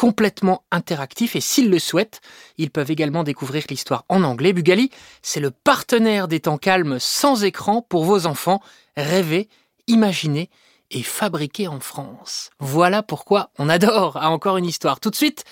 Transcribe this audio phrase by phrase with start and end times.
[0.00, 2.22] complètement interactifs et s'ils le souhaitent,
[2.56, 4.54] ils peuvent également découvrir l'histoire en anglais.
[4.54, 8.62] Bugali, c'est le partenaire des temps calmes sans écran pour vos enfants.
[8.96, 9.50] Rêver,
[9.88, 10.48] imaginer
[10.90, 12.48] et fabriquer en France.
[12.60, 15.00] Voilà pourquoi on adore à encore une histoire.
[15.00, 15.44] Tout de suite,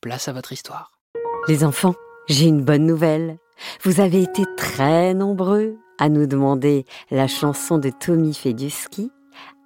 [0.00, 0.92] place à votre histoire.
[1.46, 1.94] Les enfants,
[2.26, 3.36] j'ai une bonne nouvelle.
[3.82, 9.12] Vous avez été très nombreux à nous demander la chanson de Tommy fait du ski.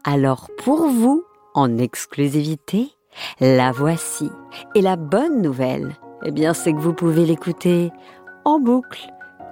[0.02, 1.22] Alors pour vous,
[1.54, 2.90] en exclusivité,
[3.40, 4.30] la voici.
[4.74, 7.92] Et la bonne nouvelle, eh bien, c'est que vous pouvez l'écouter
[8.44, 9.08] en boucle,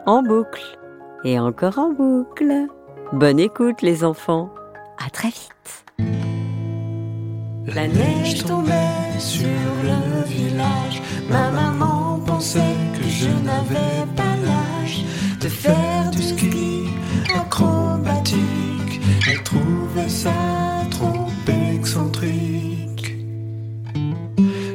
[0.07, 0.79] en boucle
[1.25, 2.67] et encore en boucle.
[3.13, 4.51] Bonne écoute les enfants.
[5.05, 5.85] À très vite.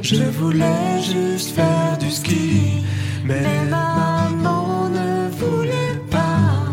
[0.10, 2.82] Je voulais juste faire du ski,
[3.26, 6.64] mais maman ne voulait pas.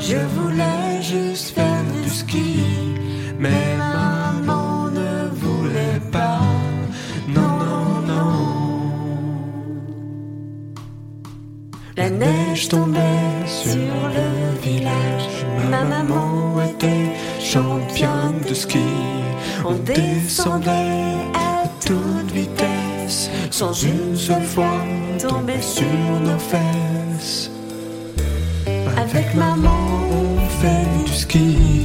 [0.00, 2.56] Je voulais juste faire du ski,
[3.38, 6.40] mais maman ne voulait pas.
[7.28, 8.36] Non, non, non.
[11.96, 15.46] La neige tombait sur le village.
[15.70, 18.88] Ma maman était championne de ski.
[19.64, 21.14] On descendait
[21.84, 24.84] toute vitesse, sans une seule fois
[25.20, 25.84] tomber sur
[26.20, 27.50] nos fesses.
[28.96, 29.78] Avec maman,
[30.10, 31.83] on fait du ski.